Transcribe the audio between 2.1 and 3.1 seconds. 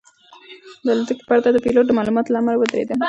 له امله ودرېده.